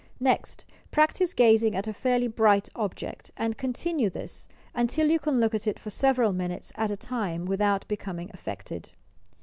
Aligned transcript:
Next, 0.19 0.65
prac 0.89 1.13
tise 1.13 1.31
gazing 1.35 1.75
at 1.75 1.87
a 1.87 1.93
fairly 1.93 2.27
bright 2.27 2.69
object, 2.75 3.29
and 3.37 3.55
continue 3.55 4.09
this 4.09 4.47
until 4.73 5.11
you 5.11 5.19
can 5.19 5.39
look 5.39 5.53
at 5.53 5.67
it 5.67 5.77
for 5.77 5.91
several 5.91 6.33
minutes 6.33 6.73
at 6.75 6.89
a 6.89 6.95
tima 6.97 7.45
without 7.45 7.87
becoming 7.87 8.31
affected. 8.33 8.89